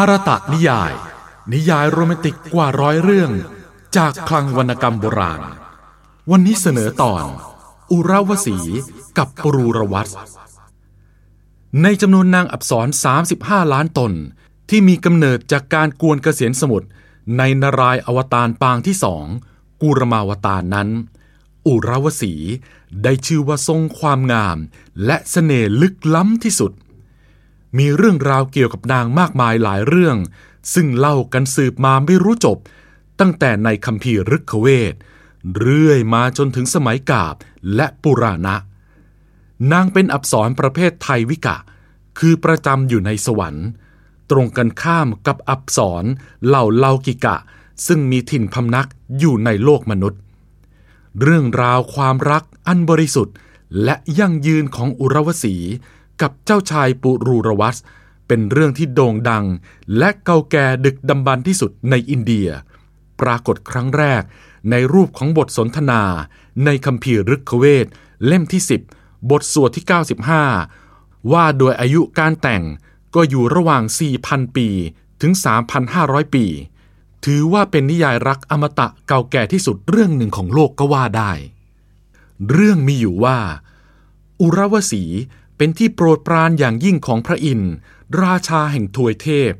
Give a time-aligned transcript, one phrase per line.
[0.00, 0.92] ารตะนิยาย
[1.52, 3.32] นิยายโรแมนติกกว่าร้อยเรื่อง
[3.96, 5.40] จากคลังวรรณกรรมโบราณ
[6.30, 7.24] วันนี้เสนอตอน
[7.90, 8.56] อุราวสี
[9.18, 10.08] กับปรูรวัต
[11.82, 12.88] ในจำนวนนางอับสร
[13.28, 14.12] 35 ล้านตน
[14.70, 16.88] ที่มีกำเนิดจากการกวนเกษียนสมุทร
[17.38, 19.24] ในนารายอวตารปางที่สอง
[19.82, 20.88] กุรมาวตารนั้น
[21.66, 22.34] อุราวสี
[23.02, 24.58] ได้ชื่อว่าทรงความงาม
[25.06, 26.72] และเสน่ห์ลึกล้ำที่สุด
[27.78, 30.16] มีเรื่องราวเกี่ยวกับนางมากมายหลายเรื่อง
[30.74, 32.58] ซึ่งเล่ากันสืบมาไม่รู้จบ
[33.20, 34.94] ตั้งแต่ในคัมภีร์ฤกขเวท
[35.58, 37.34] เรื่อยมาจนถึงสมัยกาบ
[37.74, 38.56] และปุราณะ
[39.72, 41.56] นางเป็นอับสรประเภทไทยวิกะ
[42.18, 43.66] คือประจำอยู่ในสวรรค์
[44.30, 46.04] ตรงกันข้ามกับอับสร
[46.46, 47.36] เหล่าเลากิกะ
[47.86, 48.88] ซึ่งมีถิ่นพำนัก
[49.18, 50.20] อยู่ในโลกมนุษย์
[51.22, 53.36] เรื่องราวความรักอันบริสุทธิ์
[53.84, 55.54] และยั่งยืนของอุรวสี
[56.22, 57.76] กับเจ้าชายปุรูรวัส
[58.26, 59.44] เป็นเรื่องที่โด่งดัง
[59.98, 62.48] และเก่าแก่ดึกดำบรรพ์ที่สุดในอินเดีย
[63.20, 64.22] ปรากฏครั้งแรก
[64.70, 66.02] ในรูปของบทสนทนา
[66.64, 67.86] ในคัมภีร์ฤกขเวท
[68.26, 68.62] เล่มที่
[68.94, 69.84] 10 บทสวดที่
[70.58, 72.62] 95 ว่าโดยอายุการแต่ง
[73.14, 73.82] ก็อยู่ระหว่าง
[74.20, 74.68] 4,000 ปี
[75.22, 75.32] ถึง
[75.84, 76.44] 3,500 ปี
[77.24, 81.32] ถือว่าเป็นนิยายรักอมตะเก่าแก่ที่สุดเรื่องหนึ่งของโลกก็ว่าได้
[82.50, 83.38] เรื่องมีอยู่ว่า
[84.40, 85.04] อุรวสี
[85.58, 87.72] เป็นที่โปรดปรานอย่างยิ่งของพระอินทร์
[88.22, 89.52] ราชาแห่งทวยเทพ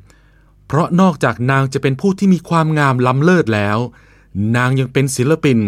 [0.67, 3.79] เพราะนอกจากนางจะเป็นผู้ที่มีความงามล้ำเลิศแล้ว
[4.57, 5.59] นางยังเป็นศิลปิน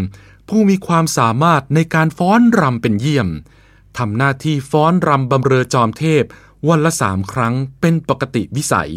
[0.49, 3.29] ผู้มีความสามารถในการฟ้อนรำเป็นเยี่ยม
[3.99, 6.25] ทำหน้าที่ฟ้อนรำบำเรอจอมเทพ
[6.69, 8.93] วันละสามครั้งเป็นปกติวิสัย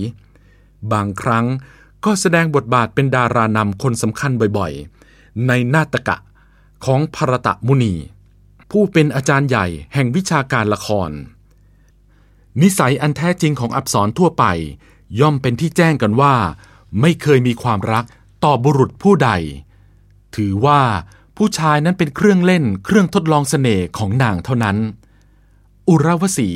[0.91, 1.45] บางครั้ง
[2.05, 6.17] ก็แสดงบทบาทเป็นดารานำคนสำคัญบ่อยๆ ในนาตกะ
[6.85, 7.93] ของภรตะมุนี
[8.77, 11.11] ผู้เป็นอาจารย์ใหญ่แห่งวิชาการละคร
[12.61, 14.45] นิสัยอันแท้จริงของอับสรทั่วไป
[15.19, 16.35] ย่อมเป็นที่แจ้งกันว่า
[17.01, 18.05] ไม่เคยมีความรัก
[18.43, 19.29] ต่อบุรุษผู้ใด
[20.35, 20.81] ถือว่า
[21.37, 24.77] ผู้ชายนั้นเป็นเครื่องเล่นเครื่องทดลองเสน่ห์ของนางเท่านั้น
[25.89, 26.49] อุรวสี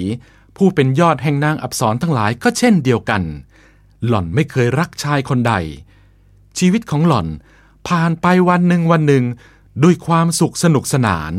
[0.58, 3.24] ผู้เป็นยอดแห่งนางอับสรทั้งหลายก็เช่นเดียวกัน
[4.06, 5.54] หล่อนไม่เคยรักชายคนใด
[6.58, 7.28] ชีวิตของหล่อน
[7.88, 9.24] ผ่านไปวันหนึ่งวันหนึ่ง
[9.84, 11.34] ด้วยความสุขสนุกสนาน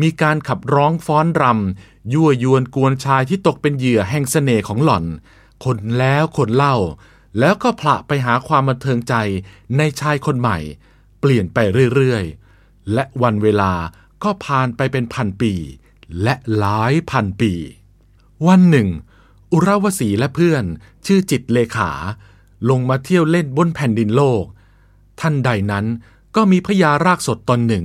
[0.00, 5.04] มีการขับร้องฟ้อนรำยั่วยวนกวนชายที่ตกเป็นเหยื่อแห่งเสน่ห์ของหล่อน
[5.64, 6.76] คนแล้วคนเล่า
[7.38, 9.14] แล้วก็ผละไปหาความบันเทิงใจ
[9.76, 10.58] ในชายคนใหม่
[11.20, 11.58] เปลี่ยนไป
[11.94, 13.72] เรื่อยๆ และวันเวลา
[14.22, 15.52] ก็ผ่านไปเป็นพันปี
[16.22, 17.52] และหลายพันปี
[18.48, 18.88] วันหนึ่ง
[19.52, 20.64] อุราวสีและเพื่อน
[21.06, 21.90] ชื่อจิตเลขา
[22.70, 24.44] ลงมาเที่ยวเล่นบนแผ่นดินโลก
[25.20, 25.84] ท่านใดนั้น
[26.36, 27.84] ก็มีพญารากสดตนหนึ่ง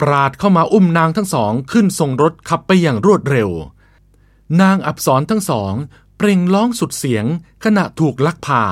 [0.00, 3.50] ปราดเข้ามาอุ้มนางทั้งสองขึ้นทรงรถขับไปอย่างรวดเร็ว
[4.60, 5.72] นางอับสรทั้งสอง
[6.16, 7.24] เปล่งร้องสุดเสียง
[7.64, 8.64] ขณะถูกลักพา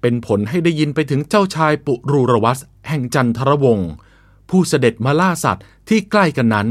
[0.00, 2.58] เป็นผลให้ได้ยินไปถึงเจ้าชายปุรูรวัส
[2.88, 3.90] แห่งจันทรวงศ์
[4.48, 6.68] ผู้เสด็จมาล่าสัตว์ที่ใกล้กันนั้น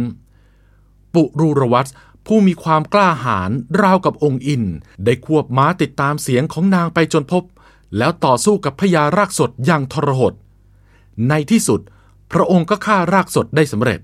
[1.13, 1.89] ปุรูรวัส
[2.27, 3.51] ผู้มีความกล้าหาญ
[3.81, 4.63] ราวกับองค์อิน
[5.05, 7.43] ได้ควบม้าติดตามเสียงของนางไปจนพบ
[7.97, 10.33] แล้วต่อสู้กับพญารากสดอย่างทรหด
[11.29, 11.81] ในที่สุด
[12.33, 13.99] พระองค์ก็ฆ่ารากสดได้สำเร็จ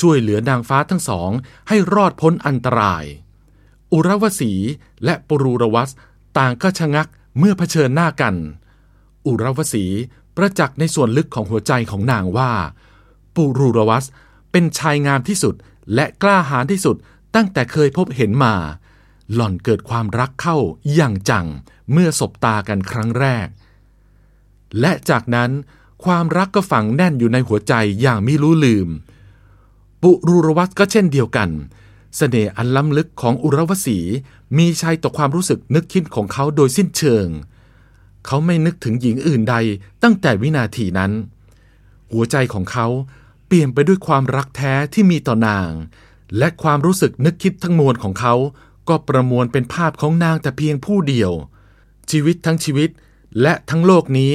[0.00, 1.30] ช่วยเหลือนางฟ้าทั้งสอง
[1.68, 3.04] ให้รอดพ้นอันตราย
[3.92, 4.52] อุรวสี
[5.04, 5.90] และปุรูรวัส
[6.38, 8.34] ต่างก็ชะงักเมื่อเผชิญหน้ากัน
[9.26, 9.84] อุรวสี
[10.36, 12.52] ประจักษ์ในส่วนลึกของหัวใจของนางว่า
[13.34, 14.04] ปุรูรวัส
[14.52, 15.54] เป็นชายงามที่สุด
[15.94, 16.96] และกล้าหาญที่สุด
[17.34, 18.54] ตั้งแต่เคยพบเห็นมา
[19.34, 20.56] หล่อนเกิดความรักเข้า
[20.94, 21.46] อย่างจัง
[21.92, 23.46] เมื่อสบตากันครั้งแรก
[24.80, 25.50] และจากนั้น
[26.04, 28.88] ความรักก็ฝังแน่นอยู่ในหัวใจอย่างไม่รู้ลืม
[30.02, 31.54] ปุรูรวัตก็เช่นเดียวกันส
[32.16, 33.98] เสน่ห์อันล้ำลึกของอุรวสี
[34.58, 37.26] มีชัยต่อความรู้สึกนึกคิดของเขาโดยสิ้นเชิง
[38.26, 39.54] เขาไม่นึกถึงหญิงอื่นใด
[40.02, 41.12] ตั้งแต่วินาทีนั้น
[42.12, 42.86] หัวใจของเขา
[43.46, 45.70] เปลี่ยนไปด้วยความรักแท้ที่มีต่อนาง
[46.38, 48.34] และความรู้สึกนึกคิดทั้งมวลของเขา
[48.88, 51.32] ก็ประมวลเป็นภาพของนางแต่เพียงผู้เดียว
[52.10, 52.90] ชีวิตทั้งชีวิต
[53.40, 54.32] และทั้งโลกนี้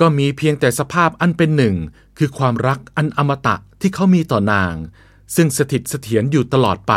[0.00, 1.76] ก็มีเพียงแต่สภาพอันเป็นหนึ่ง
[2.18, 4.74] คือความรักอันอมตะที่เขามีต่อนาง
[5.34, 6.94] ซึ่งสถิตเสถียรอยู่ตลอดไป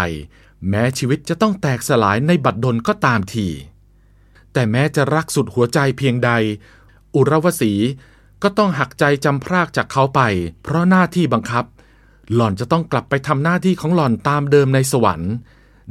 [0.69, 3.47] แม้ชีวิตจะต้องแตกสลายในบัดดลก็ตามที
[4.53, 6.31] แต่แม้จะรักสุดหัวใจเพียงใด
[7.15, 7.73] อุรวสี
[8.43, 10.21] ก็ต้องหักใจจำพรากจากเขาไป
[10.63, 11.65] เพราะหน้าที่บังคับ
[12.33, 15.33] หล่อนจะต้องกลับไปทำหน้าที่ของหล่อนตามเดิมในสวรรค์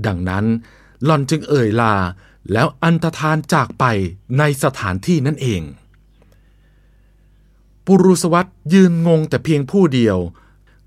[0.06, 0.44] ดังนั้น
[1.04, 1.94] หล่อนจึงเอ่ยลา
[2.52, 3.84] แล้วอันตรธานจากไป
[4.38, 5.62] ในสถานที่นั่นเอง
[7.86, 10.18] ปุรุสวัตยืนงงแต่เพียงผู้เดียว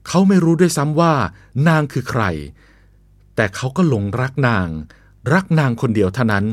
[0.08, 1.14] เขาไม่รู้ด้วยซ้ำว่า
[1.68, 2.24] นางคือใคร
[3.36, 4.70] แต่เขาก็หลงรักนาง
[5.34, 6.46] รักนางคนเดียวเท่านั้น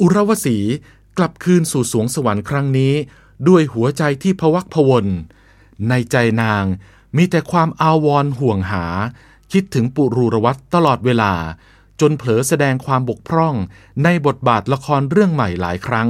[0.00, 0.58] อุรวสี
[1.18, 2.94] กลับคืนสู่สวงสวรรค์ครั้งนี้
[3.48, 5.06] ด้วยหัวใจที่พวักพวน
[5.88, 6.64] ในใจนาง
[7.16, 8.84] มีแต่ความอาวรณ์ห่วงหา
[9.52, 11.32] คิดถึงปุรูรวัตตลอดเวลา
[12.00, 13.54] จนเผลอแสดงความบกพร่อง
[14.04, 16.08] ในบทบาทละครเรื่องใหม่หลายครั้ง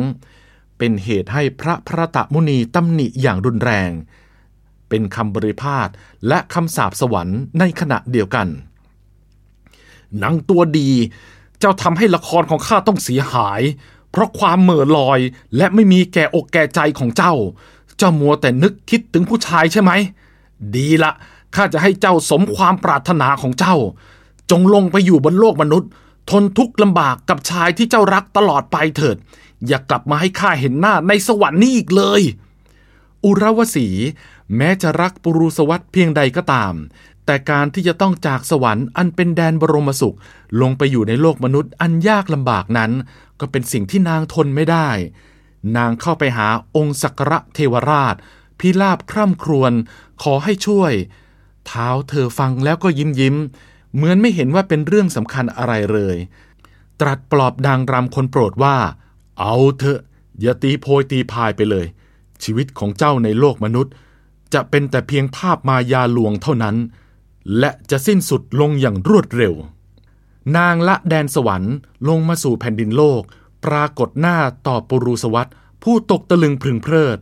[0.79, 3.91] เป็นเหตุให้พระพระตะมุนีตำหนิอย่างรุนแรง
[4.89, 5.89] เป็นคำบริพาท
[6.29, 8.47] และคำสาปสวรรค์ในขณะเดียวกัน
[10.19, 10.91] หนังตัวดี
[11.59, 13.61] เจ้าทำให้ละครของข้าต้องเสียหาย
[14.11, 15.21] เพราะความเหม่อลอย
[15.57, 17.35] และไม่มีแก่อกแก่ใจของเจ้า
[17.99, 19.93] เจ้ามัวแต่นึกคิดถึงผู้ชายใช่ไหม
[20.77, 21.13] ดีละ
[21.55, 23.77] ข้าจะให้เจ้าสมความปรารถนาของเจ้า
[24.51, 25.91] จงลงไปอยู่บนโลกมนุษย์
[26.31, 29.17] ทนทุกข์ลำบากกับชายที่เจ้ารักตลอดไปเถิด
[29.67, 32.23] อย่ากลับมาให้ข้าเห็นหน้าในสวรรค์นี้อีกเลย
[33.25, 33.89] อุรวสี
[34.57, 36.75] แม้จะรักปุรุสวัสด์เพียงใดก็ตาม
[37.25, 40.17] แต่การที่จะต้องจากสวรรค์อันเป็นแดนบรมสุข
[40.61, 42.93] ลงไปอยู่ในโลกมนุษย์อันยากลำบากนั้น
[43.41, 44.89] ก็เป็นสิ่งที่นางทนไม่ได้
[45.77, 48.15] นางเข้าไปหาองค์สักระเทวราช
[48.59, 49.73] พิราบคร่ำครวญ
[50.23, 50.93] ขอให้ช่วย
[51.67, 53.37] เท้าเธอฟังแล้วก็ยิ้มยิ้ม
[53.95, 56.17] เหมือนไม่เห็นว่าเป็นเรื่องสำคัญอะไรเลย
[57.01, 58.77] ตรัสปลอบดังรำคนโปรดว่า
[59.41, 60.01] เอาเถอะ
[60.41, 61.87] อย่าตีโพยตีพายไปเลย
[62.43, 63.93] ชีวิตของเจ้าในโลกมนุษย์
[64.55, 66.77] จะเป็นแต่เพียงภาพมายาลวงเท่านั้น
[67.59, 69.55] และจะสิ้นสุดลงอย่างรวดเร็ว
[70.57, 71.75] นางละแดนสวรรค์
[72.09, 73.23] ลงมาสู่แผ่นดินโลก
[73.65, 74.37] ปรากฏหน้า
[74.67, 77.19] ต่อปุรุสวัสด์ผู้ตกตะลึงพึงเพลิด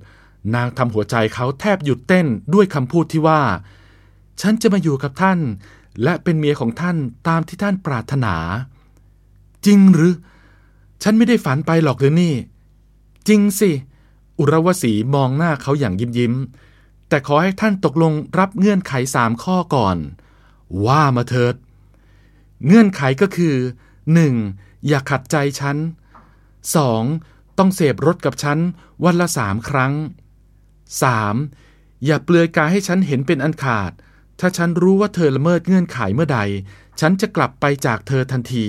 [0.54, 3.42] นางทำหัวใจเขาแทบหยุดเต้นด้วยคำพูดที่ว่า
[4.40, 5.38] ฉันจะมาอยู่กับท่าน
[6.02, 6.96] และเป็นเมียของท่าน
[7.28, 8.34] ตามที่ท่านปรารถนา
[9.66, 10.12] จริงหรือ
[11.02, 12.34] ฉันไม่ได้ฝันไปหรอกหรือนี่
[13.28, 13.70] จริงสิ
[14.38, 16.34] อุรวสีมองหน้าเขาอย่างยิ้มยิ้ม
[17.08, 19.96] แต่ขอให้ท่านตกลงรับเงื่อนไขสามข้อก่อน
[20.86, 21.54] ว่ามาเถิด
[22.66, 23.56] เงื่อนไขก็คือ
[24.20, 24.86] 1.
[24.86, 25.76] อย่าขัดใจฉัน
[26.86, 27.58] 2.
[27.58, 28.58] ต้องเสพรถกับฉัน
[29.04, 29.92] วันละสามครั้ง
[31.18, 32.04] 3.
[32.04, 33.92] อย่าเปลือยกายให้ฉันเห็นเป็นอันขาด
[34.40, 36.40] ถ้าฉันรู้ว่าเธอละเมิดเงื่อนไขเมื่อใด
[37.00, 38.66] ฉันจะกลับไปจากเธอทันที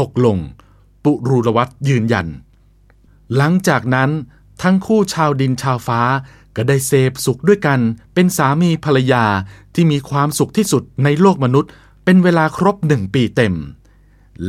[0.00, 0.38] ตกลง
[1.10, 2.26] ปุรูรวัตยืนยัน
[3.36, 4.10] หลังจากนั้น
[4.62, 6.00] ทั้งคู่ชาวดินชาวฟ้า
[6.56, 7.80] ก็ได้เสพสุขด้วยกัน
[8.14, 9.24] เป็นสามีภรรยา
[9.74, 11.70] ที่มีความสุขที่สุดในโลกมนุษย์
[12.04, 13.54] เป็นเวลาครบหนึ่งปีเต็ม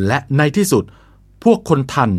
[0.06, 0.84] และในที่สุด
[1.44, 2.12] พวกคนทัน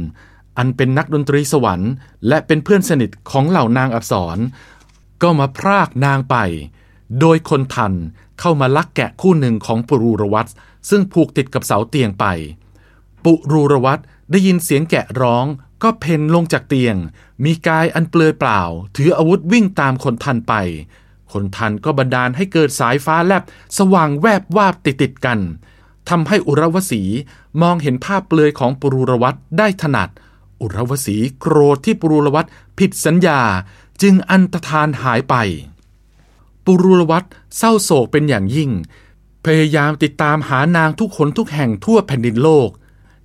[0.59, 1.91] อันเป็นนักดนตรีสวรรค์
[2.29, 4.39] และเป็นเพื่อนสนิทของเหล่านางอับสร
[5.23, 6.37] ก็มาพรากนางไป
[7.21, 7.93] โดยคนทัน
[8.41, 10.49] เข้ามาลักแกะคู่หนึ่งของปุรูรวัต
[10.91, 12.25] ซึ่งผูกติดกับเสาเตียงไป
[13.25, 15.47] ปุรูรวัต ได้ยินเสียงแกะร้อง
[15.83, 16.97] ก็เพนลงจากเตียง
[17.45, 18.61] มีกายอันเปลือยเปล่า
[18.97, 20.55] ถืออาวุธวิ่งตามคนทันไป
[21.33, 23.43] คนทันก็บันดาลให้เกิดสายฟ้าแลบ
[23.79, 25.39] สว่างแวบวาบติดติดกัน
[26.09, 27.03] ทำให้อุรวสี
[27.63, 30.11] มองเห็นภาพเปลือยของปุรูรวัตได้ถนัด
[30.61, 32.47] อุรวสีโกรธที่ปุรูรวัต
[32.79, 33.41] ผิดสัญญา
[34.03, 35.35] จึงอันตรธานหายไป
[36.65, 37.25] ปุรูรวัต
[37.57, 38.71] เศร้าโศกเป็นอย่างยิ่ง
[39.45, 42.69] พยายามติดตามหานางทุกคนทุกแห่งทั่วแผ่นดินโลก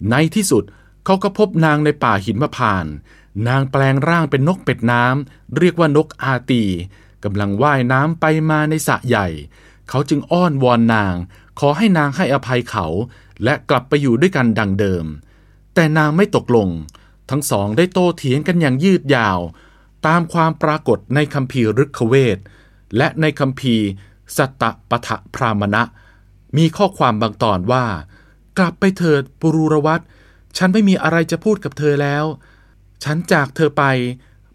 [0.09, 0.63] ในที่สุด
[1.05, 2.85] เขาก็พบนางในป่าหินมะพาน
[3.47, 6.63] นางแปลงร่างเป็นนกเป็ดน้ำ เรียกว่านกอาตี
[7.23, 9.27] กำลังว่ายน้ำไปมาในสระใหญ่
[9.89, 11.15] เขาจึงอ้อนวอนนาง
[11.59, 12.85] ขอให้นางให้อภัยเขา
[13.43, 15.05] และกลับไปอยู่ด้วยกันดังเดิม
[15.73, 16.69] แต่นางไม่ตกลง
[17.29, 19.39] ทั้งสองได้โต้เถียงกันอย่างยืดยาว
[20.07, 22.37] ตามความปรากฏในคัมภีร์ฤกขเวท
[22.97, 23.85] และในคัมภีร์
[24.37, 25.83] สัตตปทะพรามณะ
[26.57, 27.85] มีข้อความบางตอนว่า
[28.57, 30.01] กลับไปเถิดปุรุรวัต
[30.57, 32.25] ฉันไม่มีอะไรจะพูดกับเธอแล้ว
[33.03, 33.83] ฉันจากเธอไป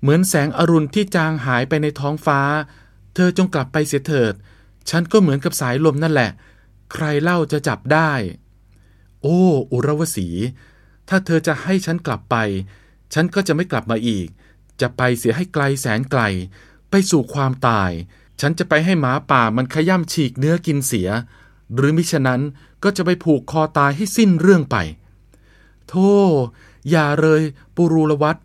[0.01, 2.41] เหมือนแสงอรุณที่จางหายไปในท้องฟ้า
[3.15, 4.35] เธอจงกลับไปเสียเถิด
[4.91, 6.31] ฉันก็เหมือนกับสายลมนั่นแหละ
[6.93, 8.13] ใครเล่าจะจับได้
[9.23, 9.41] โอ้
[9.73, 10.29] อุรวสี
[11.09, 12.37] ถ้าเธอจะให้ฉันกลับไป
[13.15, 14.29] ฉันก็จะไม่กลับมาอีก
[14.81, 16.23] จะไปเสียให้ไกลแสนไกล
[16.91, 17.91] ไปสู่ความตาย
[18.41, 21.09] ฉันจะไปให้หมาป่ามันขย่ำฉีกเนื้อกินเสีย
[21.75, 22.41] หรือมิฉะนั้น
[22.85, 24.77] ก็จะไปผูกคอตายให้สิ้นเรื่องไป
[25.91, 26.15] โธ่
[26.91, 27.43] อย่าเลย
[27.77, 28.37] ปุรูลวัต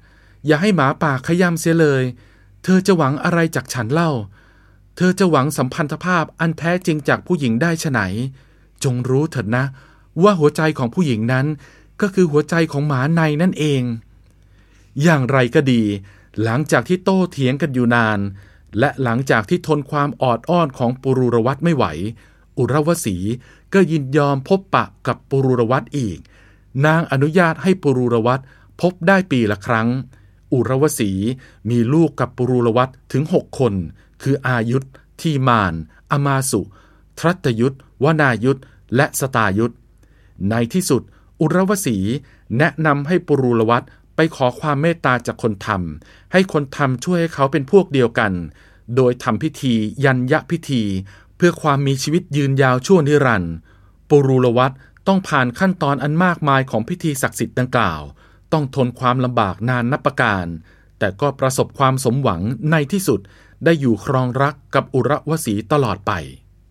[0.46, 2.04] อย่าให้หมาป่าขยำเสียเลย
[2.64, 4.12] เธอจะหวังอะไรจากฉันเล่า
[4.96, 8.02] เธอจะหวังสัมพันธภาพอันแท้จริงจากผู้หญิงได้ฉไหน
[8.84, 9.66] จงรู้เถิดนะ
[10.24, 11.46] ว่าหัวใจของผู้หญิงนั้น
[12.02, 13.82] ก็คือหัวใจของหมาในนั่นเอง
[15.04, 15.84] อย่างไรก็ดี
[16.44, 18.20] หลังจากที่โต้เถียงกันอยู่นาน
[18.80, 21.86] และหลังจากที่ทนความออดอ้อนของปุรูรวัตไม่ไหว
[22.58, 23.16] อุรวสี
[23.74, 26.20] ก็ยินยอมพบปะกับปุรูรวัตอีก
[26.86, 28.42] นางอนุญาตให้ปุรูรวัต
[28.82, 29.88] พบได้ปีละครั้ง
[30.54, 31.12] อุรวสี
[31.70, 33.74] มีลูกกับปุรูรวัตถึงหกคน
[34.22, 34.86] คืออายุธ
[35.22, 35.74] ทีมาน
[36.12, 36.62] อมาสุ
[37.20, 38.62] ทรัตยุทธวนายุทธ
[38.96, 39.76] และสตายุทธ
[40.50, 41.02] ในที่สุด
[41.42, 41.98] อุรวสี
[42.58, 43.84] แนะนำให้ปุรูรวัต
[44.16, 48.34] ไปขอความเมตตาจากคนทำให้คนทำช่วยให้เขาเป็นพวกเดียวกัน
[48.96, 49.74] โดยทำพิธี
[50.06, 50.84] ยันยะพิธี
[51.36, 53.54] เพื่อความมีชีวิตยืนยาวชั่วนิรันดร์
[54.10, 54.72] ปุรูลวัต
[55.08, 58.02] ต้องผ่านขั้นตอนอันมากมายของพิธีศักดิ์สิทธิ์ดังกล่าว
[58.54, 60.46] ต้องทนความลำบากนานนับประการ
[61.00, 63.20] แต่ก็ประสบความสมหวังในที่สุด
[63.66, 66.12] ได้อยู่ครองรักกับอุระวสีตลอดไป